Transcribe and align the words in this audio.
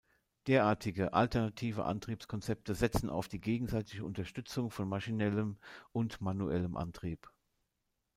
Derartige, 0.47 1.13
alternative 1.13 1.85
Antriebskonzepte 1.85 2.73
setzen 2.73 3.07
auf 3.07 3.27
die 3.27 3.39
gegenseitige 3.39 4.03
Unterstützung 4.03 4.71
von 4.71 4.89
maschinellem 4.89 5.57
und 5.91 6.19
manuellem 6.21 6.75
Antrieb. 6.75 7.29